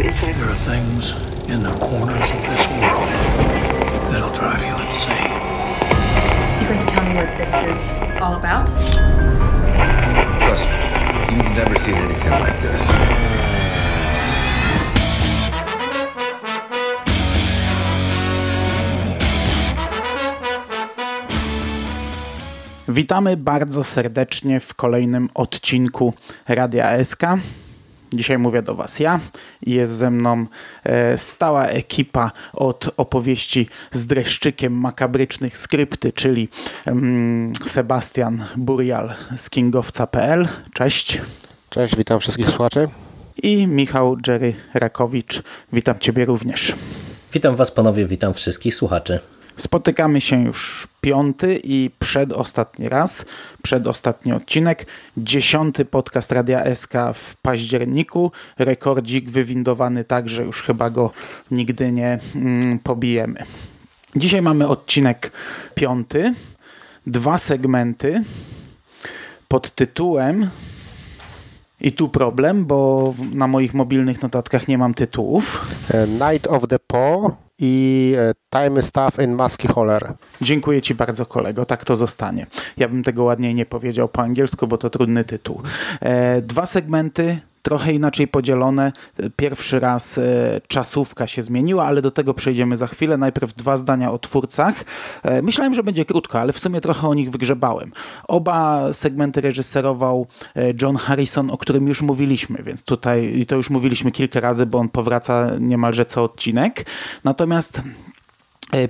[0.00, 0.34] inside.
[0.34, 1.12] There are things
[1.48, 3.08] in the corners of this world
[4.10, 5.30] that'll drive you insane.
[6.60, 8.66] You going to tell me what this is all about?
[10.40, 12.92] Trust me, you've never seen anything like this.
[22.88, 26.14] Witamy bardzo serdecznie w kolejnym odcinku
[26.48, 27.22] Radia SK.
[28.12, 29.20] Dzisiaj mówię do Was ja
[29.62, 30.46] i jest ze mną
[30.84, 36.48] e, stała ekipa od opowieści z dreszczykiem makabrycznych skrypty, czyli
[36.86, 40.48] mm, Sebastian Burial z kingowca.pl.
[40.72, 41.20] Cześć.
[41.70, 42.88] Cześć, witam wszystkich słuchaczy.
[43.42, 45.42] I Michał Jerry Rakowicz.
[45.72, 46.74] Witam Ciebie również.
[47.32, 49.20] Witam Was panowie, witam wszystkich słuchaczy.
[49.56, 53.24] Spotykamy się już piąty i przedostatni raz,
[53.62, 54.86] przedostatni odcinek,
[55.16, 61.10] dziesiąty podcast Radia SK w październiku, rekordzik wywindowany tak, że już chyba go
[61.50, 63.44] nigdy nie mm, pobijemy.
[64.16, 65.32] Dzisiaj mamy odcinek
[65.74, 66.34] piąty,
[67.06, 68.24] dwa segmenty
[69.48, 70.50] pod tytułem
[71.80, 75.66] i tu problem, bo na moich mobilnych notatkach nie mam tytułów.
[75.90, 80.12] E, Night of the Paw i e, Time Stuff in Musky Holler.
[80.40, 81.64] Dziękuję Ci bardzo, kolego.
[81.64, 82.46] Tak to zostanie.
[82.76, 85.62] Ja bym tego ładniej nie powiedział po angielsku, bo to trudny tytuł.
[86.00, 88.92] E, dwa segmenty trochę inaczej podzielone.
[89.36, 93.16] Pierwszy raz e, czasówka się zmieniła, ale do tego przejdziemy za chwilę.
[93.16, 94.84] Najpierw dwa zdania o twórcach.
[95.22, 97.92] E, myślałem, że będzie krótko, ale w sumie trochę o nich wygrzebałem.
[98.28, 103.70] Oba segmenty reżyserował e, John Harrison, o którym już mówiliśmy, więc tutaj i to już
[103.70, 106.86] mówiliśmy kilka razy, bo on powraca niemalże co odcinek.
[107.24, 107.82] Natomiast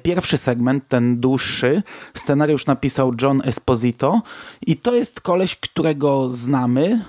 [0.02, 1.82] Pierwszy segment, ten dłuższy,
[2.14, 4.22] scenariusz napisał John Esposito
[4.66, 7.04] i to jest koleś, którego znamy.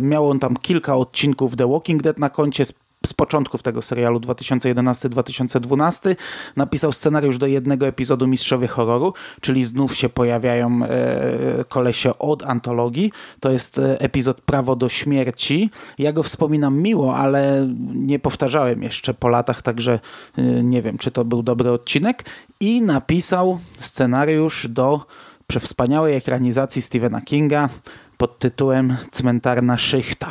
[0.00, 2.64] Miał on tam kilka odcinków The Walking Dead na koncie,
[3.06, 6.16] z początków tego serialu 2011-2012
[6.56, 13.12] napisał scenariusz do jednego epizodu Mistrzowie Horroru, czyli znów się pojawiają e, kolesie od antologii.
[13.40, 15.70] To jest e, epizod Prawo do śmierci.
[15.98, 20.00] Ja go wspominam miło, ale nie powtarzałem jeszcze po latach, także
[20.38, 22.24] e, nie wiem, czy to był dobry odcinek.
[22.60, 25.06] I napisał scenariusz do
[25.46, 27.68] przewspaniałej ekranizacji Stephena Kinga
[28.16, 30.28] pod tytułem Cmentarna Szychta.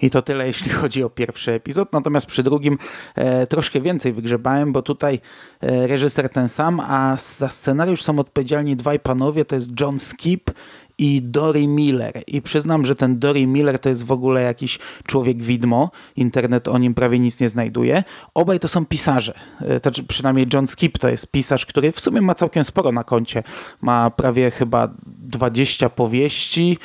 [0.00, 1.92] I to tyle, jeśli chodzi o pierwszy epizod.
[1.92, 2.78] Natomiast przy drugim
[3.14, 5.20] e, troszkę więcej wygrzebałem, bo tutaj
[5.60, 10.50] e, reżyser ten sam, a za scenariusz są odpowiedzialni dwaj panowie, to jest John Skip
[10.98, 12.22] i Dory Miller.
[12.26, 15.90] I przyznam, że ten Dory Miller to jest w ogóle jakiś człowiek widmo.
[16.16, 18.04] Internet o nim prawie nic nie znajduje.
[18.34, 19.34] Obaj to są pisarze.
[19.60, 23.04] E, znaczy, przynajmniej John Skip to jest pisarz, który w sumie ma całkiem sporo na
[23.04, 23.42] koncie.
[23.80, 26.78] Ma prawie chyba 20 powieści,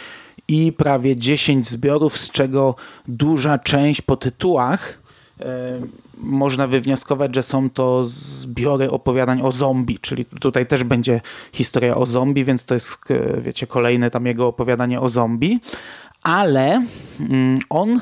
[0.47, 2.75] i prawie 10 zbiorów, z czego
[3.07, 4.99] duża część po tytułach
[5.39, 5.79] e,
[6.17, 11.21] można wywnioskować, że są to zbiory opowiadań o zombie, czyli tutaj też będzie
[11.53, 15.59] historia o zombie, więc to jest, e, wiecie, kolejne tam jego opowiadanie o zombie,
[16.23, 16.85] ale
[17.19, 18.01] mm, on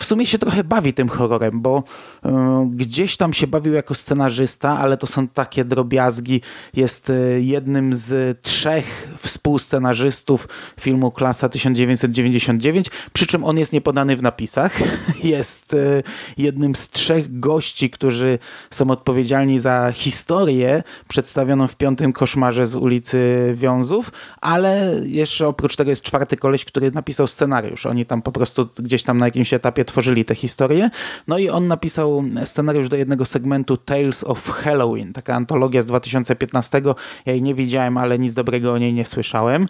[0.00, 1.82] w sumie się trochę bawi tym horrorem, bo
[2.26, 2.30] y,
[2.70, 6.40] gdzieś tam się bawił jako scenarzysta, ale to są takie drobiazgi.
[6.74, 10.48] Jest y, jednym z trzech współscenarzystów
[10.80, 14.78] filmu Klasa 1999, przy czym on jest niepodany w napisach.
[15.24, 16.02] Jest y,
[16.38, 18.38] jednym z trzech gości, którzy
[18.70, 25.90] są odpowiedzialni za historię przedstawioną w Piątym Koszmarze z ulicy Wiązów, ale jeszcze oprócz tego
[25.90, 27.86] jest czwarty koleś, który napisał scenariusz.
[27.86, 30.90] Oni tam po prostu gdzieś tam na jakimś etapie tworzyli tę historię.
[31.28, 36.82] No i on napisał scenariusz do jednego segmentu Tales of Halloween, taka antologia z 2015.
[37.26, 39.66] Ja jej nie widziałem, ale nic dobrego o niej nie słyszałem.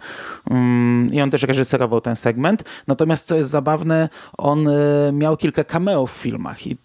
[0.49, 2.63] Mm, I on też reżyserował ten segment.
[2.87, 4.71] Natomiast co jest zabawne, on e,
[5.13, 6.77] miał kilka cameo w filmach i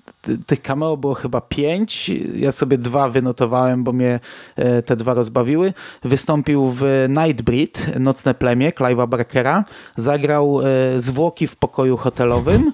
[0.46, 2.10] tych cameo było chyba pięć.
[2.36, 4.20] Ja sobie dwa wynotowałem, bo mnie
[4.56, 5.72] e, te dwa rozbawiły.
[6.04, 9.64] Wystąpił w Nightbreed, Nocne Plemię, Clive'a Barkera.
[9.96, 10.64] Zagrał e,
[11.00, 12.72] zwłoki w pokoju hotelowym.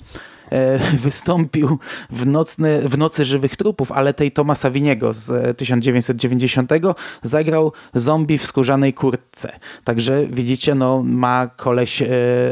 [0.52, 1.78] E, wystąpił
[2.10, 6.72] w, nocny, w Nocy Żywych Trupów, ale tej Tomasa Winiego z 1990
[7.22, 9.58] zagrał zombie w skórzanej kurtce.
[9.84, 12.08] Także widzicie, no ma koleś e,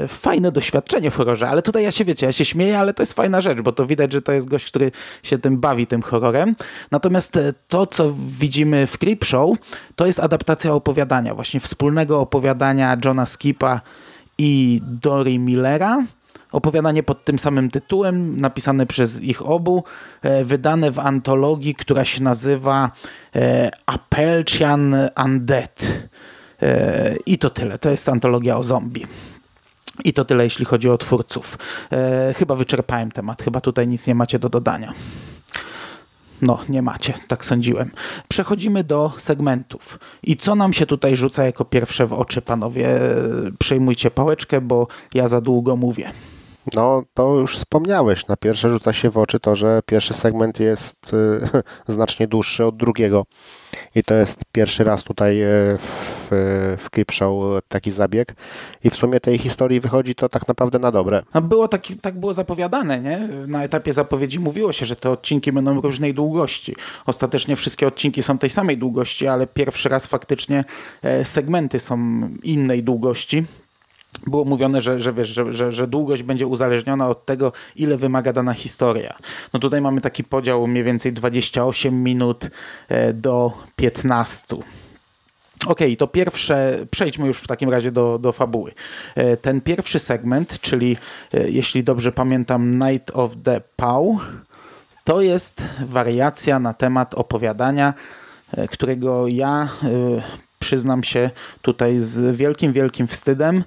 [0.09, 3.13] fajne doświadczenie w horrorze, ale tutaj ja się, wiecie, ja się śmieję, ale to jest
[3.13, 4.93] fajna rzecz, bo to widać, że to jest gość, który
[5.23, 6.57] się tym bawi, tym horrorem.
[6.91, 9.57] Natomiast e, to, co widzimy w Creepshow,
[9.97, 13.81] to jest adaptacja opowiadania, właśnie wspólnego opowiadania Johna Skipa
[14.39, 16.05] i Dory Millera,
[16.53, 19.85] Opowiadanie pod tym samym tytułem, napisane przez ich obu,
[20.23, 22.91] e, wydane w antologii, która się nazywa
[23.37, 25.87] e, Appelchian Undead.
[26.63, 27.79] E, I to tyle.
[27.79, 29.07] To jest antologia o zombie.
[30.05, 31.59] I to tyle, jeśli chodzi o twórców.
[32.37, 34.93] Chyba wyczerpałem temat, chyba tutaj nic nie macie do dodania.
[36.43, 37.91] No, nie macie, tak sądziłem.
[38.29, 39.99] Przechodzimy do segmentów.
[40.23, 42.89] I co nam się tutaj rzuca jako pierwsze w oczy, panowie?
[43.59, 46.13] Przejmujcie pałeczkę, bo ja za długo mówię.
[46.75, 48.27] No, to już wspomniałeś.
[48.27, 51.63] Na pierwsze rzuca się w oczy to, że pierwszy segment jest y,
[51.95, 53.27] znacznie dłuższy od drugiego.
[53.95, 55.47] I to jest pierwszy raz tutaj e,
[55.79, 56.29] w,
[56.79, 58.35] w Clip Show taki zabieg.
[58.85, 61.23] I w sumie tej historii wychodzi to tak naprawdę na dobre.
[61.35, 63.29] No było taki, tak było zapowiadane, nie?
[63.47, 66.77] Na etapie zapowiedzi mówiło się, że te odcinki będą różnej długości.
[67.07, 70.65] Ostatecznie wszystkie odcinki są tej samej długości, ale pierwszy raz faktycznie
[71.03, 71.99] e, segmenty są
[72.43, 73.45] innej długości
[74.27, 78.33] było mówione, że, że, wiesz, że, że, że długość będzie uzależniona od tego, ile wymaga
[78.33, 79.19] dana historia.
[79.53, 82.51] No tutaj mamy taki podział mniej więcej 28 minut
[82.89, 84.57] e, do 15.
[85.67, 88.73] Ok, to pierwsze, przejdźmy już w takim razie do, do fabuły.
[89.15, 90.97] E, ten pierwszy segment, czyli
[91.35, 94.19] e, jeśli dobrze pamiętam, Night of the Pau,
[95.05, 97.95] to jest wariacja na temat opowiadania,
[98.71, 99.69] którego ja
[100.59, 101.31] przyznam się
[101.63, 103.65] tutaj z wielkim, wielkim wstydem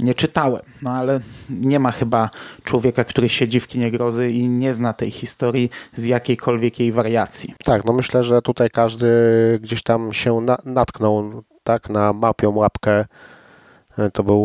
[0.00, 2.30] nie czytałem, no ale nie ma chyba
[2.64, 7.54] człowieka, który siedzi w kinie grozy i nie zna tej historii z jakiejkolwiek jej wariacji.
[7.64, 9.08] Tak, no myślę, że tutaj każdy
[9.62, 13.04] gdzieś tam się na, natknął tak, na mapią łapkę
[14.12, 14.38] to był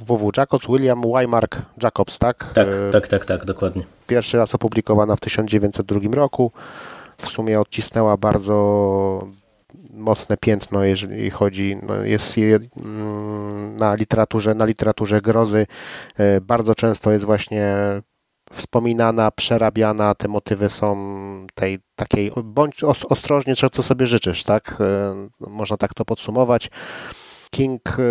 [0.00, 2.52] WW Jacobs, William Wymark Jacobs, tak?
[2.54, 3.82] Tak, tak, tak, tak, dokładnie.
[4.06, 6.52] Pierwszy raz opublikowana w 1902 roku.
[7.16, 9.26] W sumie odcisnęła bardzo
[9.90, 13.47] mocne piętno, jeżeli chodzi, no jest mm,
[13.78, 15.66] na literaturze, na literaturze grozy
[16.16, 17.76] e, bardzo często jest właśnie
[18.52, 20.96] wspominana, przerabiana, te motywy są
[21.54, 24.76] tej takiej, bądź ostrożnie, co sobie życzysz, tak?
[24.80, 26.70] E, można tak to podsumować.
[27.50, 28.02] King e,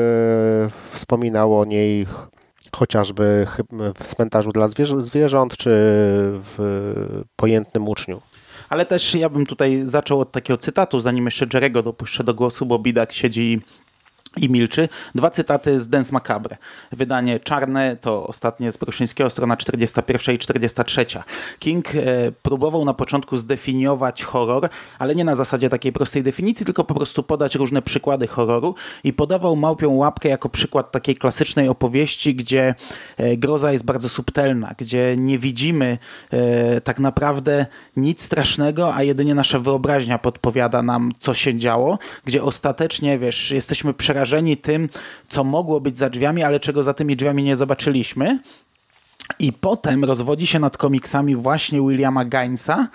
[0.91, 2.07] wspominał o niej
[2.75, 3.47] chociażby
[3.95, 4.67] w cmentarzu dla
[4.99, 5.69] zwierząt, czy
[6.43, 6.57] w
[7.35, 8.21] pojętnym uczniu.
[8.69, 12.65] Ale też ja bym tutaj zaczął od takiego cytatu, zanim jeszcze Jerego dopuszczę do głosu,
[12.65, 13.61] bo Bidak siedzi
[14.37, 14.89] i milczy.
[15.15, 16.57] Dwa cytaty z Dance Macabre.
[16.91, 21.05] Wydanie czarne to ostatnie z Pruszyńskiego, strona 41 i 43.
[21.59, 22.01] King e,
[22.41, 24.69] próbował na początku zdefiniować horror,
[24.99, 29.13] ale nie na zasadzie takiej prostej definicji, tylko po prostu podać różne przykłady horroru i
[29.13, 32.75] podawał Małpią Łapkę jako przykład takiej klasycznej opowieści, gdzie
[33.17, 35.97] e, groza jest bardzo subtelna, gdzie nie widzimy
[36.31, 37.65] e, tak naprawdę
[37.95, 43.93] nic strasznego, a jedynie nasza wyobraźnia podpowiada nam, co się działo, gdzie ostatecznie, wiesz, jesteśmy
[43.93, 44.89] przerażeni przerażeni tym,
[45.27, 48.39] co mogło być za drzwiami, ale czego za tymi drzwiami nie zobaczyliśmy.
[49.39, 52.87] I potem rozwodzi się nad komiksami właśnie Williama Gainsa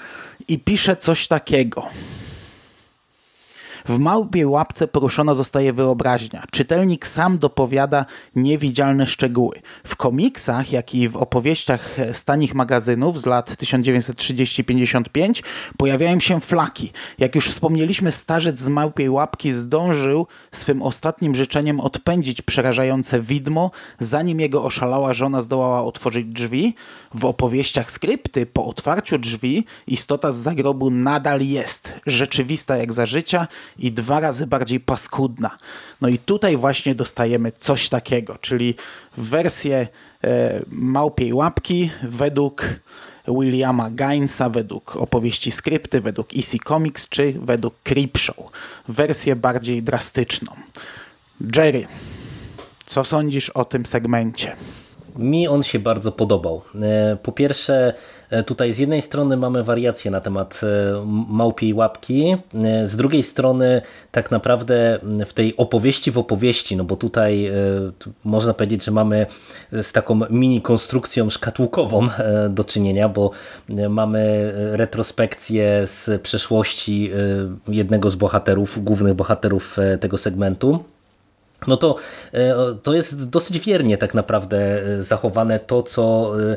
[0.48, 1.86] i pisze coś takiego.
[3.84, 6.44] W małpiej łapce poruszona zostaje wyobraźnia.
[6.50, 8.06] Czytelnik sam dopowiada
[8.36, 9.60] niewidzialne szczegóły.
[9.86, 15.42] W komiksach, jak i w opowieściach stanich magazynów z lat 1930-55
[15.76, 16.92] pojawiają się flaki.
[17.18, 24.40] Jak już wspomnieliśmy, starzec z małpiej łapki zdążył swym ostatnim życzeniem odpędzić przerażające widmo, zanim
[24.40, 26.74] jego oszalała żona zdołała otworzyć drzwi.
[27.14, 33.48] W opowieściach skrypty po otwarciu drzwi istota z zagrobu nadal jest, rzeczywista jak za życia
[33.78, 35.56] i dwa razy bardziej paskudna.
[36.00, 38.74] No i tutaj właśnie dostajemy coś takiego, czyli
[39.16, 39.88] wersję
[40.24, 42.64] e, Małpiej Łapki według
[43.28, 48.36] Williama Gainsa, według opowieści skrypty, według EC Comics czy według Creepshow.
[48.88, 50.52] Wersję bardziej drastyczną.
[51.56, 51.86] Jerry,
[52.86, 54.56] co sądzisz o tym segmencie?
[55.16, 56.62] Mi on się bardzo podobał.
[56.82, 57.94] E, po pierwsze,
[58.30, 62.36] e, tutaj z jednej strony mamy wariacje na temat e, małpiej łapki,
[62.84, 67.50] z drugiej strony tak naprawdę w tej opowieści w opowieści, no bo tutaj
[68.24, 69.26] można powiedzieć, że mamy
[69.72, 72.08] z taką mini konstrukcją szkatułkową
[72.50, 73.30] do czynienia, bo
[73.88, 77.10] mamy retrospekcję z przeszłości
[77.68, 80.84] jednego z bohaterów, głównych bohaterów tego segmentu
[81.66, 81.96] no to,
[82.34, 86.56] e, to jest dosyć wiernie tak naprawdę e, zachowane to, co e,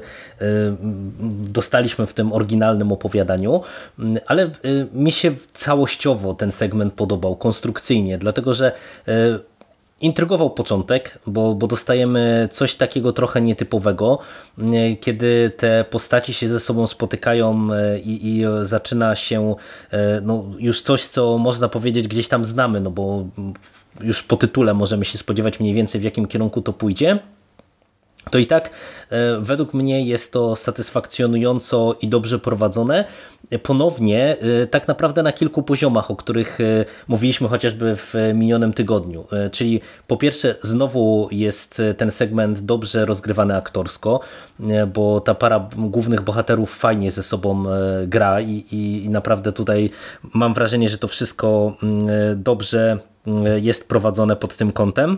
[1.30, 3.62] dostaliśmy w tym oryginalnym opowiadaniu,
[4.00, 4.50] mm, ale
[4.94, 8.72] mi się całościowo ten segment podobał, konstrukcyjnie, dlatego że
[10.02, 14.20] intrygował początek, bo, bo dostajemy coś takiego trochę nietypowego,
[14.58, 17.68] mm, kiedy te postaci się ze sobą spotykają
[18.04, 19.56] i, i zaczyna się
[20.22, 23.26] no, już coś, co można powiedzieć gdzieś tam znamy, no bo
[24.02, 27.20] już po tytule możemy się spodziewać mniej więcej w jakim kierunku to pójdzie.
[28.32, 28.70] to i tak
[29.10, 33.06] e, według mnie jest to satysfakcjonująco i dobrze prowadzone.
[33.64, 39.28] Ponownie, e, tak naprawdę na kilku poziomach, o których e, mówiliśmy chociażby w minionym tygodniu.
[39.52, 44.20] Czyli po pierwsze, znowu jest ten segment dobrze rozgrywany aktorsko,
[44.94, 47.64] bo ta para głównych bohaterów fajnie ze sobą
[48.08, 49.90] gra i, i, i naprawdę tutaj
[50.34, 52.00] mam wrażenie, że to wszystko mm,
[52.44, 53.00] dobrze
[53.62, 55.18] jest prowadzone pod tym kątem.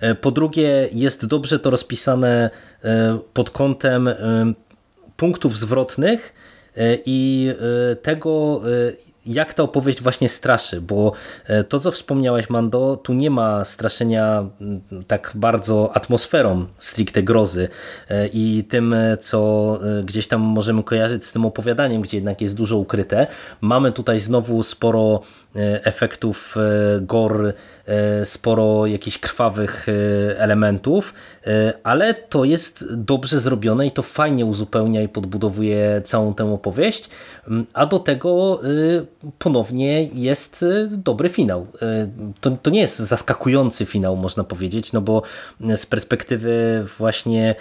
[0.00, 2.50] E, po drugie, jest dobrze to rozpisane
[2.84, 4.16] e, pod kątem e,
[5.16, 6.34] punktów zwrotnych
[7.06, 7.52] i
[8.02, 8.60] tego,
[9.26, 11.12] jak ta opowieść właśnie straszy, bo
[11.68, 14.44] to, co wspomniałeś, Mando, tu nie ma straszenia
[15.06, 17.68] tak bardzo atmosferą stricte grozy
[18.32, 23.26] i tym, co gdzieś tam możemy kojarzyć z tym opowiadaniem, gdzie jednak jest dużo ukryte.
[23.60, 25.20] Mamy tutaj znowu sporo
[25.84, 26.56] efektów
[27.00, 27.52] gore, E,
[28.24, 29.92] sporo jakichś krwawych e,
[30.38, 31.14] elementów,
[31.46, 37.10] e, ale to jest dobrze zrobione i to fajnie uzupełnia i podbudowuje całą tę opowieść,
[37.48, 38.60] mm, a do tego
[39.38, 41.66] ponownie jest dobry finał.
[42.40, 45.22] To, to nie jest zaskakujący finał, można powiedzieć, no bo
[45.76, 47.54] z perspektywy właśnie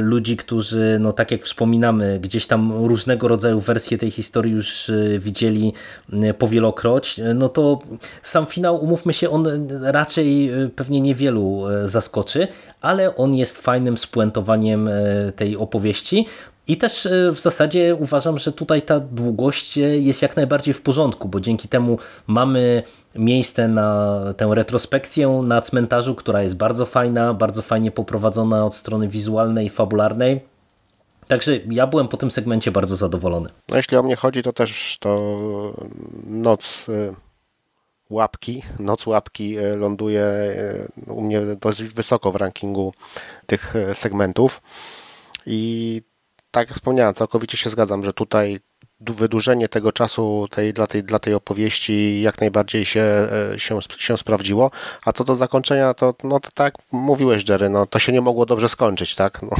[0.00, 5.72] ludzi, którzy, no tak jak wspominamy, gdzieś tam różnego rodzaju wersje tej historii już widzieli
[6.38, 7.82] powielokroć, no to
[8.22, 12.48] sam finał, umówmy się, on raczej y, pewnie niewielu y, zaskoczy,
[12.80, 16.26] ale on jest fajnym spuentowaniem y, tej opowieści.
[16.68, 21.40] I też w zasadzie uważam, że tutaj ta długość jest jak najbardziej w porządku, bo
[21.40, 22.82] dzięki temu mamy
[23.14, 29.08] miejsce na tę retrospekcję na cmentarzu, która jest bardzo fajna, bardzo fajnie poprowadzona od strony
[29.08, 30.40] wizualnej i fabularnej.
[31.26, 33.50] Także ja byłem po tym segmencie bardzo zadowolony.
[33.68, 35.18] No jeśli o mnie chodzi, to też to
[36.26, 36.86] noc
[38.12, 42.94] łapki, noc łapki e, ląduje e, u mnie dość wysoko w rankingu
[43.46, 44.62] tych e, segmentów
[45.46, 46.02] i
[46.50, 48.60] tak jak wspomniałem, całkowicie się zgadzam, że tutaj
[49.00, 54.70] wydłużenie tego czasu tej, dla, tej, dla tej opowieści jak najbardziej się, się, się sprawdziło.
[55.04, 58.46] A co do zakończenia, to, no, to tak mówiłeś, Jerry, no, to się nie mogło
[58.46, 59.42] dobrze skończyć, tak?
[59.42, 59.56] No,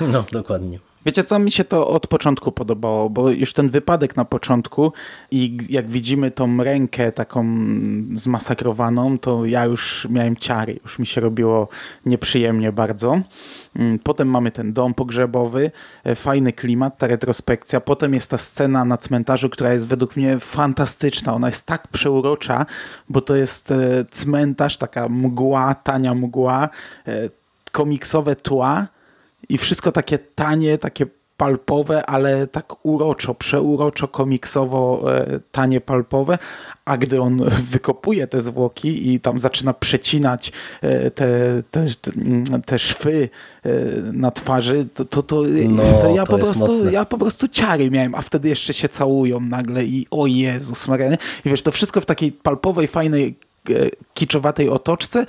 [0.00, 0.78] no dokładnie.
[1.06, 4.92] Wiecie co, mi się to od początku podobało, bo już ten wypadek na początku
[5.30, 7.46] i jak widzimy tą rękę taką
[8.14, 11.68] zmasakrowaną, to ja już miałem ciary, już mi się robiło
[12.06, 13.20] nieprzyjemnie bardzo.
[13.76, 15.70] Mm, potem mamy ten dom pogrzebowy,
[16.04, 17.80] e, fajny klimat, ta retrospekcja.
[17.80, 21.34] Potem jest ta scena na cmentarzu, która jest według mnie fantastyczna.
[21.34, 22.66] Ona jest tak przeurocza,
[23.08, 26.68] bo to jest e, cmentarz, taka mgła, tania mgła,
[27.06, 27.28] e,
[27.72, 28.88] komiksowe tła,
[29.48, 31.06] i wszystko takie tanie, takie
[31.38, 36.38] palpowe, ale tak uroczo, przeuroczo, komiksowo e, tanie palpowe,
[36.84, 37.40] a gdy on
[37.72, 40.52] wykopuje te zwłoki i tam zaczyna przecinać
[40.82, 41.28] e, te,
[41.70, 41.86] te,
[42.66, 43.28] te szwy
[43.64, 43.70] e,
[44.12, 46.92] na twarzy, to, to, to, no, to ja, po prostu, mocne.
[46.92, 51.14] ja po prostu ciary miałem, a wtedy jeszcze się całują nagle i o Jezus Maria.
[51.44, 53.34] I wiesz, to wszystko w takiej palpowej, fajnej
[54.14, 55.26] kiczowatej otoczce,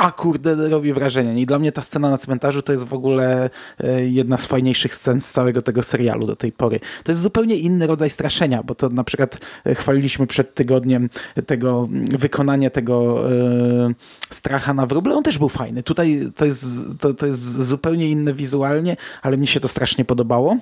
[0.00, 1.42] a kurde, robi wrażenie.
[1.42, 4.94] I dla mnie ta scena na cmentarzu to jest w ogóle e, jedna z fajniejszych
[4.94, 6.80] scen z całego tego serialu do tej pory.
[7.04, 11.10] To jest zupełnie inny rodzaj straszenia, bo to na przykład e, chwaliliśmy przed tygodniem
[11.46, 11.88] tego
[12.18, 13.94] wykonanie tego e,
[14.30, 15.14] stracha na wróble.
[15.14, 15.82] On też był fajny.
[15.82, 16.66] Tutaj to jest,
[17.00, 20.56] to, to jest zupełnie inne wizualnie, ale mi się to strasznie podobało.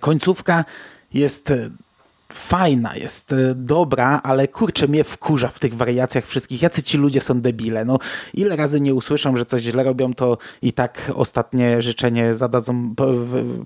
[0.00, 0.64] Końcówka
[1.14, 1.52] jest
[2.32, 6.62] fajna, jest e, dobra, ale kurczę, mnie wkurza w tych wariacjach wszystkich.
[6.62, 7.84] Jacy ci ludzie są debile.
[7.84, 7.98] No,
[8.34, 12.94] ile razy nie usłyszą, że coś źle robią, to i tak ostatnie życzenie zadadzą,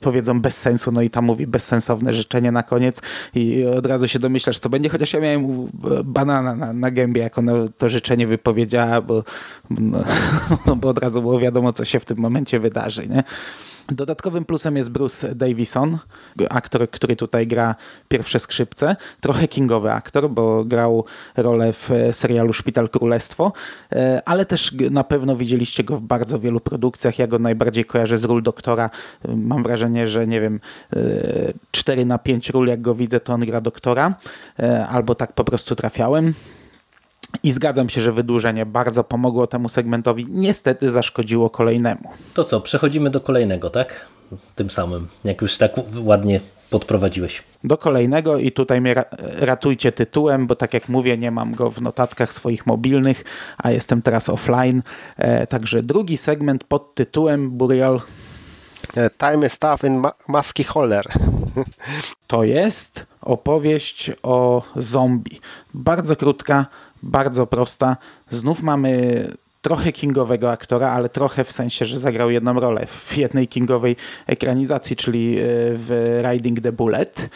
[0.01, 3.03] powiedzą bez sensu, no i tam mówi bezsensowne życzenie na koniec
[3.35, 5.69] i od razu się domyślasz, co będzie, chociaż ja miałem
[6.05, 9.25] banana na, na gębie, jak ona to życzenie wypowiedziała, bo,
[9.71, 10.05] no,
[10.81, 13.25] bo od razu było wiadomo, co się w tym momencie wydarzy, nie?
[13.91, 15.99] Dodatkowym plusem jest Bruce Davison,
[16.51, 17.75] aktor, który tutaj gra
[18.09, 18.97] pierwsze skrzypce.
[19.21, 21.05] Trochę kingowy aktor, bo grał
[21.37, 23.53] rolę w serialu Szpital Królestwo,
[23.93, 27.19] e, ale też na pewno widzieliście go w bardzo wielu produkcjach.
[27.19, 28.91] Ja go najbardziej kojarzę z ról doktora.
[29.29, 30.61] Mam wrażenie, że nie wiem,
[31.71, 34.15] 4 e, na 5 ról jak go widzę, to on gra doktora,
[34.59, 36.35] e, albo tak po prostu trafiałem.
[37.43, 40.27] I zgadzam się, że wydłużenie bardzo pomogło temu segmentowi.
[40.31, 42.11] Niestety zaszkodziło kolejnemu.
[42.35, 44.07] To co, przechodzimy do kolejnego, tak?
[44.55, 47.43] Tym samym, jak już tak ładnie podprowadziłeś.
[47.65, 48.95] Do kolejnego i tutaj mnie
[49.39, 53.25] ratujcie tytułem, bo tak jak mówię, nie mam go w notatkach swoich mobilnych,
[53.59, 54.83] a jestem teraz offline.
[55.17, 58.01] E, także drugi segment pod tytułem Burial.
[58.97, 61.07] E, time is tough in ma Maski Holler.
[62.27, 65.41] To jest opowieść o zombie.
[65.75, 66.67] Bardzo krótka,
[67.03, 67.97] bardzo prosta.
[68.29, 69.27] Znów mamy
[69.63, 74.97] trochę kingowego aktora, ale trochę w sensie, że zagrał jedną rolę w jednej kingowej ekranizacji,
[74.97, 75.43] czyli e,
[75.75, 77.31] w Riding the Bullet.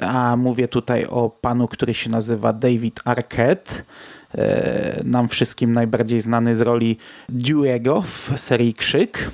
[0.00, 3.74] A mówię tutaj o panu, który się nazywa David Arquette
[4.34, 6.98] e, nam wszystkim najbardziej znany z roli
[7.32, 9.30] Dewey'ego w serii Krzyk.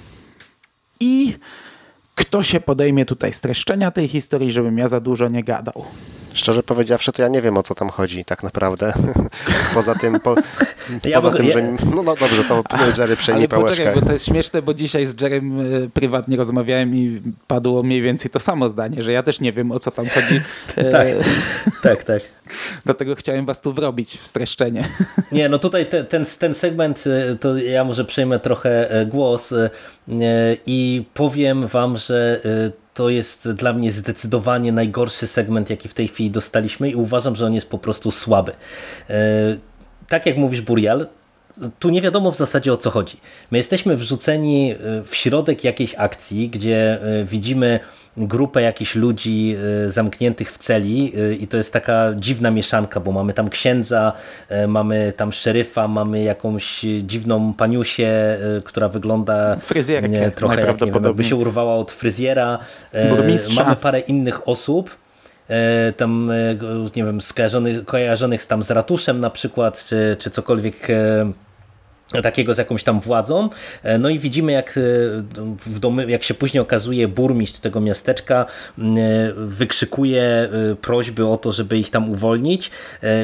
[1.01, 1.35] I
[2.15, 5.85] kto się podejmie tutaj streszczenia tej historii, żebym ja za dużo nie gadał?
[6.35, 8.93] Szczerze powiedziawszy, to ja nie wiem o co tam chodzi tak naprawdę.
[9.75, 10.35] poza tym, po,
[11.05, 11.53] ja poza tym, ja...
[11.53, 11.63] że.
[11.63, 12.63] No, no dobrze, to
[12.99, 15.63] Jerry przejmie Ale poczekaj, bo to jest śmieszne, bo dzisiaj z Jerem e,
[15.95, 19.79] prywatnie rozmawiałem i padło mniej więcej to samo zdanie, że ja też nie wiem o
[19.79, 20.41] co tam chodzi.
[20.77, 21.09] E, tak,
[21.83, 22.23] tak, tak.
[22.85, 24.89] Dlatego chciałem was tu wrobić w streszczenie.
[25.33, 29.55] Nie, no tutaj te, ten, ten segment, e, to ja może przejmę trochę głos
[30.67, 32.41] i powiem wam, że
[32.95, 37.47] to jest dla mnie zdecydowanie najgorszy segment, jaki w tej chwili dostaliśmy i uważam, że
[37.47, 38.53] on jest po prostu słaby.
[39.11, 39.57] E,
[40.09, 41.07] tak jak mówisz, Burial,
[41.79, 43.17] tu nie wiadomo w zasadzie o co chodzi.
[43.51, 47.81] My jesteśmy wrzuceni e, w środek jakiejś akcji, gdzie e, widzimy
[48.17, 49.57] grupę jakichś ludzi
[49.87, 54.13] e, zamkniętych w celi i to jest taka dziwna mieszanka, bo mamy tam księdza,
[54.69, 61.25] mamy tam szeryfa, mamy jakąś dziwną paniusię, która wygląda Fryzjerkę, trochę jak, nie wiem, jakby
[61.25, 62.59] się urwała od fryzjera.
[63.11, 63.65] Burmistrza.
[63.65, 64.97] Mamy parę innych osób,
[65.97, 66.33] tam
[66.97, 70.89] nie wiem, skojarzonych, kojarzonych tam z ratuszem na przykład, czy, czy cokolwiek
[72.23, 73.49] takiego z jakąś tam władzą.
[73.83, 74.81] E, no i widzimy, jak, e,
[75.67, 78.47] w domy, jak się później okazuje, burmistrz tego miasteczka
[78.79, 78.83] e,
[79.37, 80.49] wykrzykuje
[80.81, 82.71] prośby o to, żeby ich tam uwolnić.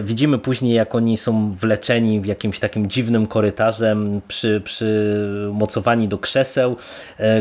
[0.02, 6.76] Widzimy później, jak oni są wleczeni w jakimś takim dziwnym korytarzem, przy, przymocowani do krzeseł,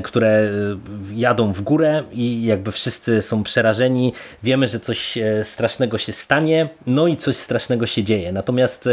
[0.03, 0.49] które
[1.13, 4.13] jadą w górę i jakby wszyscy są przerażeni.
[4.43, 8.31] Wiemy, że coś strasznego się stanie, no i coś strasznego się dzieje.
[8.31, 8.89] Natomiast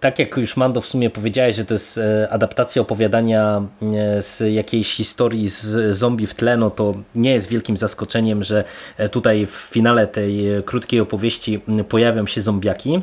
[0.00, 4.42] tak jak już Mando w sumie powiedziałeś, że to jest e, adaptacja opowiadania e, z
[4.54, 8.64] jakiejś historii z zombie w tle, no to nie jest wielkim zaskoczeniem, że
[8.96, 13.02] e, tutaj w finale tej krótkiej opowieści pojawią się zombiaki.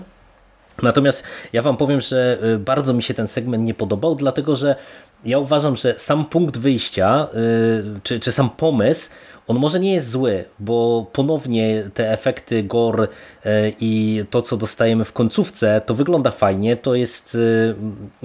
[0.83, 4.75] Natomiast ja wam powiem, że bardzo mi się ten segment nie podobał, dlatego że
[5.25, 7.27] ja uważam, że sam punkt wyjścia,
[8.03, 9.09] czy, czy sam pomysł
[9.48, 13.08] on może nie jest zły, bo ponownie te efekty gore
[13.46, 17.38] e, i to, co dostajemy w końcówce, to wygląda fajnie, to jest,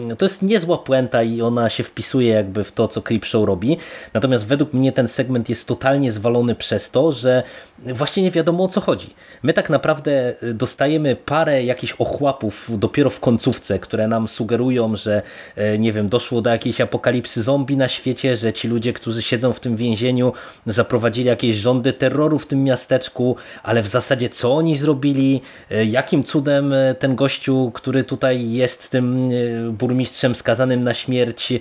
[0.08, 3.76] e, to jest niezła puenta i ona się wpisuje jakby w to, co Creepshow robi.
[4.14, 7.42] Natomiast według mnie ten segment jest totalnie zwalony przez to, że
[7.78, 9.14] właśnie nie wiadomo o co chodzi.
[9.42, 15.22] My tak naprawdę dostajemy parę jakichś ochłapów dopiero w końcówce, które nam sugerują, że
[15.56, 19.52] e, nie wiem, doszło do jakiejś apokalipsy zombie na świecie, że ci ludzie, którzy siedzą
[19.52, 20.32] w tym więzieniu
[20.66, 25.84] zaprowadzili prowadzili jakieś rządy terroru w tym miasteczku, ale w zasadzie co oni zrobili, e,
[25.84, 31.52] jakim cudem e, ten gościu, który tutaj jest tym e, burmistrzem skazanym na śmierć,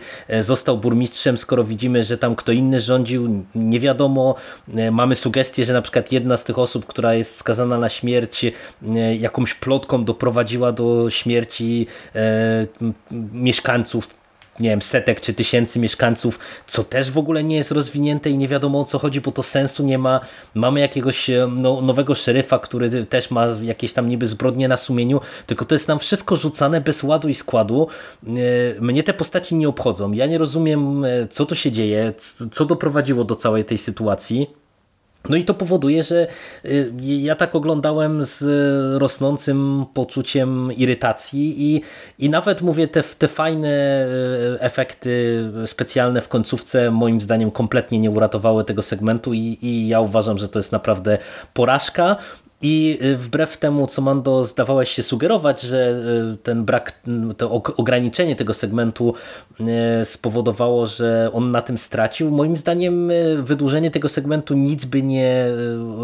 [0.41, 4.35] został burmistrzem, skoro widzimy, że tam kto inny rządził, nie wiadomo.
[4.91, 8.45] Mamy sugestię, że na przykład jedna z tych osób, która jest skazana na śmierć,
[9.19, 11.87] jakąś plotką doprowadziła do śmierci
[13.33, 14.18] mieszkańców
[14.59, 18.47] nie wiem, setek czy tysięcy mieszkańców, co też w ogóle nie jest rozwinięte i nie
[18.47, 20.19] wiadomo o co chodzi, bo to sensu nie ma.
[20.53, 25.21] Mamy jakiegoś e, no, nowego szeryfa, który też ma jakieś tam niby zbrodnie na sumieniu,
[25.47, 27.87] tylko to jest nam wszystko rzucane bez ładu i składu.
[28.27, 28.29] E,
[28.81, 30.11] mnie te postaci nie obchodzą.
[30.11, 32.13] Ja nie rozumiem, e, co tu się dzieje,
[32.51, 34.58] co doprowadziło do całej tej sytuacji.
[35.29, 36.27] No i to powoduje, że
[36.65, 38.43] y, ja tak oglądałem z
[39.01, 41.81] rosnącym poczuciem irytacji i,
[42.19, 44.05] i nawet mówię, te, te fajne
[44.55, 49.99] y, efekty specjalne w końcówce moim zdaniem kompletnie nie uratowały tego segmentu i, i ja
[49.99, 51.17] uważam, że to jest naprawdę
[51.53, 52.17] porażka.
[52.61, 56.01] I y, wbrew temu, co Mando zdawałeś się sugerować, że
[56.33, 57.01] y, ten brak,
[57.37, 59.13] to ograniczenie tego segmentu
[60.01, 65.45] y, spowodowało, że on na tym stracił, moim zdaniem wydłużenie tego segmentu nic by nie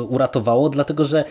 [0.10, 1.24] uratowało, dlatego że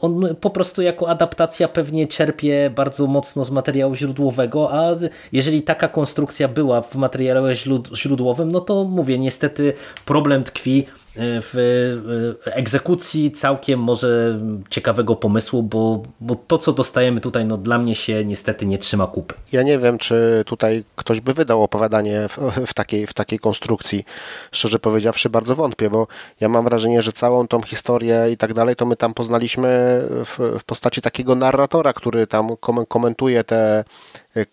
[0.00, 4.96] on po prostu jako adaptacja pewnie czerpie bardzo mocno z materiału źródłowego, a
[5.32, 7.54] jeżeli taka konstrukcja była w materiale
[7.94, 9.72] źródłowym, no to mówię, niestety
[10.04, 10.86] problem tkwi
[11.20, 11.96] w
[12.44, 18.24] egzekucji całkiem może ciekawego pomysłu, bo, bo to, co dostajemy tutaj, no dla mnie się
[18.24, 19.34] niestety nie trzyma kupy.
[19.52, 24.04] Ja nie wiem, czy tutaj ktoś by wydał opowiadanie w, w, takiej, w takiej konstrukcji.
[24.52, 26.06] Szczerze powiedziawszy, bardzo wątpię, bo
[26.40, 29.68] ja mam wrażenie, że całą tą historię i tak dalej, to my tam poznaliśmy
[30.24, 32.48] w, w postaci takiego narratora, który tam
[32.88, 33.84] komentuje te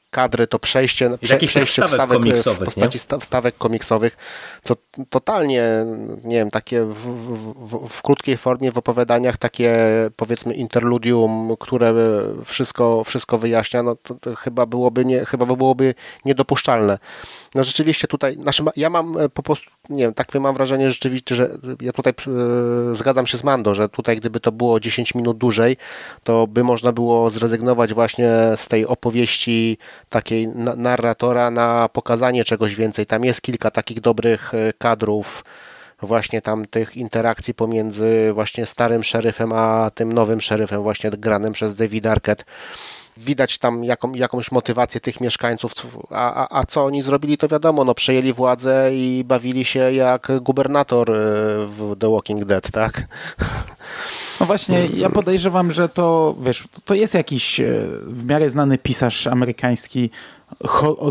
[0.09, 3.19] kadry, to przejście, I takich przejście wstawek wstawek komiksowych, w postaci nie?
[3.19, 4.17] wstawek komiksowych,
[4.63, 4.75] to
[5.09, 5.85] totalnie,
[6.23, 9.75] nie wiem, takie w, w, w, krótkiej formie w opowiadaniach, takie
[10.15, 11.93] powiedzmy interludium, które
[12.45, 15.93] wszystko, wszystko wyjaśnia, no to, to chyba byłoby nie, chyba byłoby
[16.25, 16.99] niedopuszczalne.
[17.55, 21.57] No rzeczywiście tutaj, znaczy ja mam po prostu, nie wiem, tak mam wrażenie rzeczywiście, że
[21.81, 22.13] ja tutaj
[22.91, 25.77] e, zgadzam się z Mando, że tutaj gdyby to było 10 minut dłużej,
[26.23, 29.74] to by można było zrezygnować właśnie z tej opowieści
[30.09, 33.05] takiej na, narratora na pokazanie czegoś więcej.
[33.05, 35.43] Tam jest kilka takich dobrych e, kadrów,
[36.01, 41.75] właśnie tam tych interakcji pomiędzy właśnie starym szeryfem, a tym nowym szeryfem właśnie granym przez
[41.75, 42.43] David Arquette.
[43.17, 45.73] Widać tam jaką, jakąś motywację tych mieszkańców,
[46.09, 50.31] a, a, a co oni zrobili, to wiadomo, no przejęli władzę i bawili się jak
[50.41, 51.15] gubernator e,
[51.65, 53.01] w The Walking Dead, tak?
[54.39, 57.65] No właśnie, ja podejrzewam, że to, wiesz, to jest jakiś e,
[58.07, 60.09] w miarę znany pisarz amerykański,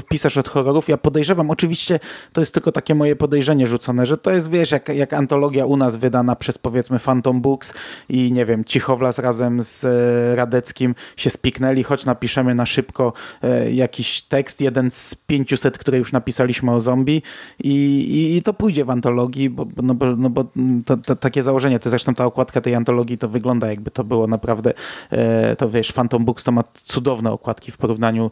[0.08, 0.88] pisarz od horrorów.
[0.88, 2.00] Ja podejrzewam, oczywiście
[2.32, 5.76] to jest tylko takie moje podejrzenie rzucone, że to jest, wiesz, jak, jak antologia u
[5.76, 7.74] nas wydana przez powiedzmy Phantom Books
[8.08, 13.72] i nie wiem, Cichowlas razem z e, Radeckim się spiknęli, choć napiszemy na szybko e,
[13.72, 17.22] jakiś tekst, jeden z 500, które już napisaliśmy o zombie
[17.64, 20.44] i, i, i to pójdzie w antologii, bo, no, bo, no, bo
[20.86, 24.26] to, to, takie założenie, to zresztą ta okładka tej antologii to wygląda jakby to było
[24.26, 24.72] naprawdę,
[25.10, 28.30] e, to wiesz, Phantom Books to ma cudowne okładki w porównaniu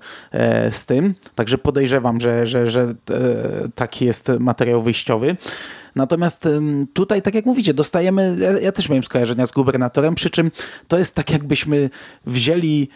[0.70, 2.94] z tym, tym, także podejrzewam, że, że, że e,
[3.74, 5.36] taki jest materiał wyjściowy.
[5.96, 6.48] Natomiast
[6.92, 10.50] tutaj, tak jak mówicie, dostajemy, ja, ja, też miałem skojarzenia z gubernatorem, przy czym
[10.88, 11.90] to jest tak jakbyśmy
[12.26, 12.88] wzięli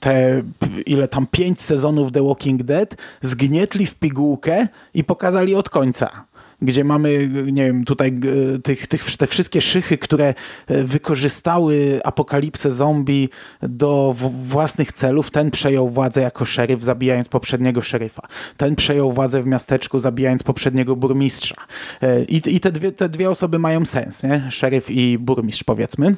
[0.00, 0.42] te,
[0.86, 6.24] ile tam, pięć sezonów The Walking Dead, zgnietli w pigułkę i pokazali od końca
[6.62, 8.20] gdzie mamy, nie wiem, tutaj
[8.64, 10.34] tych, tych, te wszystkie szychy, które
[10.66, 13.28] e, wykorzystały apokalipsę zombie
[13.62, 15.30] do własnych celów.
[15.30, 18.22] Ten przejął władzę jako szeryf, zabijając poprzedniego szeryfa.
[18.56, 21.56] Ten przejął władzę w miasteczku, zabijając poprzedniego burmistrza.
[22.02, 24.50] E, I, i te, dwie, te dwie osoby mają sens, nie?
[24.50, 26.16] Szeryf i burmistrz, powiedzmy.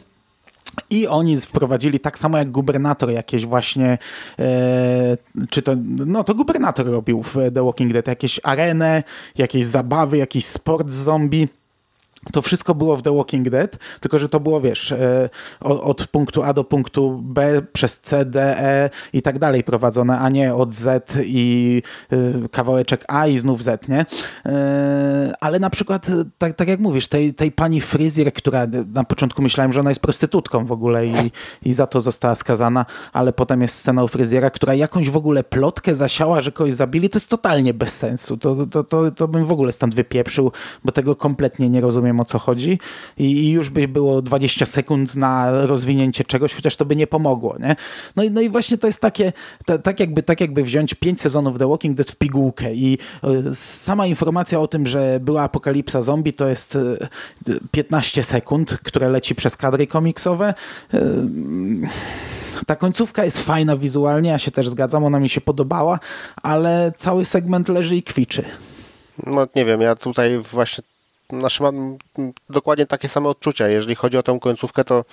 [0.90, 3.98] I oni wprowadzili tak samo jak gubernator jakieś właśnie,
[4.38, 5.16] e,
[5.50, 5.72] czy to,
[6.06, 9.02] no to gubernator robił w The Walking Dead, jakieś arenę,
[9.38, 11.48] jakieś zabawy, jakiś sport zombie.
[12.32, 15.28] To wszystko było w The Walking Dead, tylko że to było, wiesz, e,
[15.60, 20.28] od, punktu A do punktu B przez C, D, E i tak dalej prowadzone, a
[20.28, 24.06] nie od Z i e, kawałeczek A i znów Z, nie?
[24.46, 26.06] E, ale na przykład,
[26.38, 30.00] tak, tak jak mówisz, tej, tej pani fryzjer, która na początku myślałem, że ona jest
[30.00, 31.30] prostytutką w ogóle i,
[31.62, 35.44] i za to została skazana, ale potem jest scena u fryzjera, która jakąś w ogóle
[35.44, 38.36] plotkę zasiała, że kogoś zabili, to jest totalnie bez sensu.
[38.36, 40.52] To, to, to, to bym w ogóle stąd wypieprzył,
[40.84, 42.78] bo tego kompletnie nie rozumiem o co chodzi
[43.18, 47.56] i, i już by było 20 sekund na rozwinięcie czegoś, chociaż to by nie pomogło,
[47.60, 47.76] nie?
[48.16, 49.32] No i, no i właśnie to jest takie,
[49.82, 54.06] tak, jakby, tak jakby wziąć 5 sezonów The Walking Dead w pigułkę i e, sama
[54.06, 56.78] informacja o tym, że była apokalipsa zombie to jest
[57.70, 60.54] 15 e, sekund, które leci przez kadry komiksowe.
[60.94, 61.00] E,
[62.66, 65.98] ta końcówka jest fajna wizualnie, ja się też zgadzam, ona mi się podobała,
[66.42, 68.44] ale cały segment leży i kwiczy.
[69.26, 70.84] No nie wiem, ja tutaj właśnie
[71.32, 71.98] znaczy mam
[72.50, 73.68] dokładnie takie same odczucia.
[73.68, 75.04] Jeżeli chodzi o tę końcówkę, to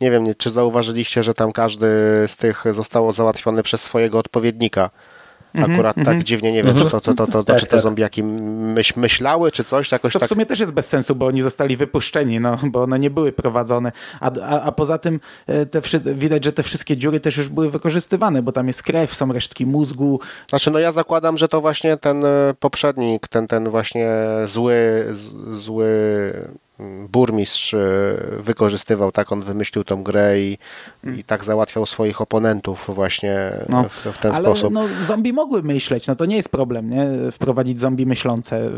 [0.00, 1.86] nie wiem, czy zauważyliście, że tam każdy
[2.26, 4.90] z tych zostało załatwiony przez swojego odpowiednika.
[5.54, 7.80] Mhm, Akurat tak dziwnie, nie wiem, co to, to, to, to, to czy te tak.
[7.80, 9.92] zombiaki myśl, myślały, czy coś.
[9.92, 10.28] Jakoś to w tak...
[10.28, 13.92] sumie też jest bez sensu, bo oni zostali wypuszczeni, no, bo one nie były prowadzone.
[14.20, 15.80] A, a, a poza tym e, te,
[16.14, 19.66] widać, że te wszystkie dziury też już były wykorzystywane, bo tam jest krew, są resztki
[19.66, 20.20] mózgu.
[20.48, 24.10] Znaczy, no ja zakładam, że to właśnie ten e, poprzednik, ten, ten właśnie
[24.46, 25.06] zły,
[25.52, 25.88] zły
[27.08, 27.78] burmistrz e,
[28.38, 30.58] wykorzystywał, tak on wymyślił tą grę i,
[31.04, 31.18] mm.
[31.18, 34.72] i tak załatwiał swoich oponentów właśnie no, w, w, ten ale, sposób.
[34.72, 37.32] No, zombie mogły myśleć, no to nie jest problem, nie?
[37.32, 38.70] Wprowadzić zombie myślące,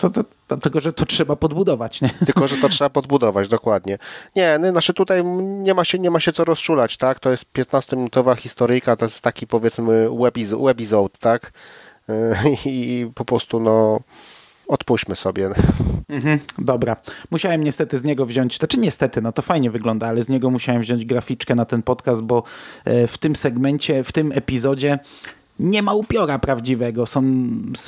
[0.00, 2.10] to, to, to, tylko że to trzeba podbudować, nie?
[2.26, 3.98] Tylko, że to trzeba podbudować, dokładnie.
[4.36, 7.20] Nie, no, znaczy tutaj nie ma się, nie ma się co rozczulać, tak?
[7.20, 10.08] To jest 15-minutowa historyjka, to jest taki powiedzmy
[10.64, 11.52] webizode, tak?
[12.08, 14.00] E, I po prostu no
[14.68, 15.50] odpuśćmy sobie.
[16.08, 16.96] Mhm, dobra.
[17.30, 20.50] Musiałem niestety z niego wziąć, to czy niestety, no to fajnie wygląda, ale z niego
[20.50, 22.42] musiałem wziąć graficzkę na ten podcast, bo
[22.84, 24.98] e, w tym segmencie, w tym epizodzie
[25.62, 27.06] nie ma upiora prawdziwego.
[27.06, 27.22] Są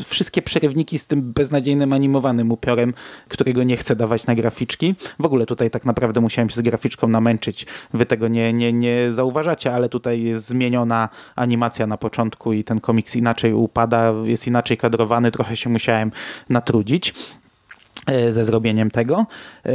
[0.06, 2.94] wszystkie przerywniki z tym beznadziejnym animowanym upiorem,
[3.28, 4.94] którego nie chcę dawać na graficzki.
[5.18, 7.66] W ogóle tutaj tak naprawdę musiałem się z graficzką namęczyć.
[7.94, 12.80] Wy tego nie, nie, nie zauważacie, ale tutaj jest zmieniona animacja na początku i ten
[12.80, 15.30] komiks inaczej upada, jest inaczej kadrowany.
[15.30, 16.12] Trochę się musiałem
[16.48, 17.14] natrudzić
[18.06, 19.26] e, ze zrobieniem tego.
[19.66, 19.70] E,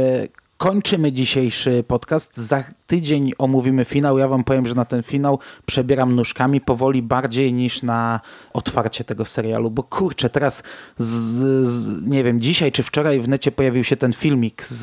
[0.56, 2.36] kończymy dzisiejszy podcast.
[2.36, 4.18] Za tydzień omówimy finał.
[4.18, 8.20] Ja wam powiem, że na ten finał przebieram nóżkami powoli bardziej niż na
[8.52, 10.62] otwarcie tego serialu, bo kurczę, teraz
[10.98, 11.06] z,
[11.68, 14.82] z, nie wiem, dzisiaj czy wczoraj w necie pojawił się ten filmik z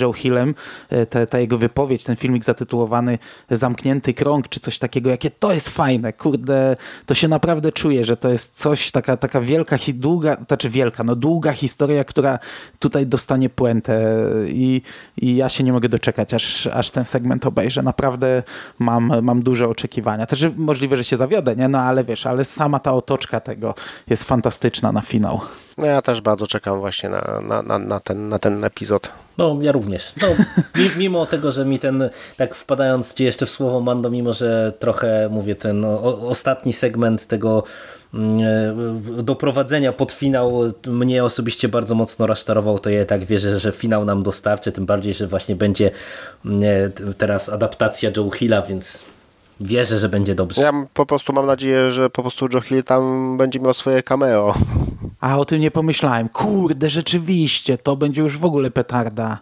[0.00, 0.54] Joe Hillem,
[0.90, 3.18] e, ta, ta jego wypowiedź, ten filmik zatytułowany
[3.50, 5.10] Zamknięty krąg, czy coś takiego.
[5.10, 9.40] Jakie to jest fajne, kurde, to się naprawdę czuje, że to jest coś, taka, taka
[9.40, 12.38] wielka, długa, znaczy wielka, no długa historia, która
[12.78, 14.14] tutaj dostanie puentę
[14.48, 14.82] i,
[15.16, 17.82] i ja się nie mogę doczekać, aż, aż ten segment obejrzę.
[17.82, 18.42] Naprawdę
[18.78, 20.26] mam, mam duże oczekiwania.
[20.26, 21.68] Też możliwe, że się zawiodę, nie?
[21.68, 23.74] No ale wiesz, ale sama ta otoczka tego
[24.10, 25.40] jest fantastyczna na finał.
[25.78, 29.10] No ja też bardzo czekam właśnie na, na, na, na, ten, na ten epizod.
[29.38, 30.12] No, ja również.
[30.22, 30.28] No,
[30.98, 35.28] mimo tego, że mi ten, tak wpadając ci jeszcze w słowo Mando, mimo że trochę,
[35.32, 37.64] mówię, ten o, ostatni segment tego
[39.22, 44.22] doprowadzenia pod finał mnie osobiście bardzo mocno rozczarował, to ja tak wierzę, że finał nam
[44.22, 45.90] dostarczy, tym bardziej, że właśnie będzie
[46.44, 49.04] mm, e, teraz adaptacja Joe Hilla, więc
[49.60, 50.62] wierzę, że będzie dobrze.
[50.62, 54.54] Ja po prostu mam nadzieję, że po prostu Joe Hill tam będzie miał swoje cameo.
[55.20, 56.28] A o tym nie pomyślałem.
[56.28, 59.38] Kurde, rzeczywiście, to będzie już w ogóle petarda.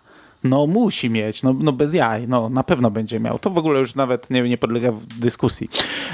[0.49, 3.39] No musi mieć, no, no bez jaj, no na pewno będzie miał.
[3.39, 5.69] To w ogóle już nawet nie, nie podlega dyskusji.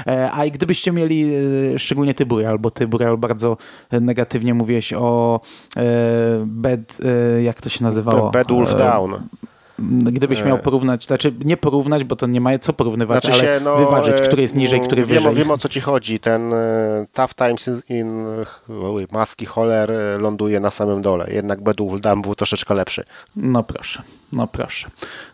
[0.07, 1.33] E, a i gdybyście mieli,
[1.75, 3.57] e, szczególnie ty Burial, bo ty Burial bardzo
[3.91, 5.41] negatywnie mówiłeś o
[5.77, 5.81] e,
[6.45, 6.79] Bad,
[7.37, 8.31] e, jak to się nazywało?
[8.31, 9.13] Bad Wolf Down.
[9.89, 13.63] Gdybyś miał porównać, znaczy nie porównać, bo to nie ma co porównywać, znaczy ale się,
[13.63, 15.35] no, wyważyć, który jest niżej, który wiem, wyżej.
[15.35, 16.19] Wiem o co ci chodzi.
[16.19, 18.25] Ten e, Tough Times in,
[19.11, 21.27] Maski Holler e, ląduje na samym dole.
[21.31, 23.03] Jednak Bedul Dam był troszeczkę lepszy.
[23.35, 24.89] No proszę, no proszę.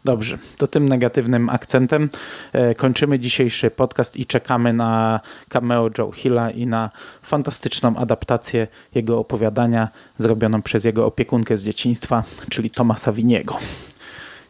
[0.05, 2.09] Dobrze, to tym negatywnym akcentem
[2.53, 6.89] e, kończymy dzisiejszy podcast i czekamy na cameo Joe Hilla i na
[7.21, 13.57] fantastyczną adaptację jego opowiadania zrobioną przez jego opiekunkę z dzieciństwa, czyli Tomasa Winiego.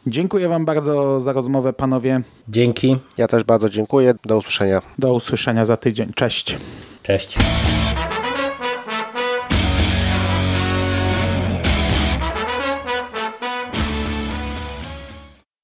[0.07, 2.21] Dziękuję Wam bardzo za rozmowę, panowie.
[2.49, 2.97] Dzięki.
[3.17, 4.13] Ja też bardzo dziękuję.
[4.25, 4.81] Do usłyszenia.
[4.99, 6.11] Do usłyszenia za tydzień.
[6.15, 6.57] Cześć.
[7.03, 7.37] Cześć.